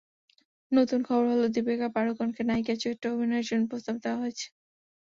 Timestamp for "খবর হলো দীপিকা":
1.03-1.87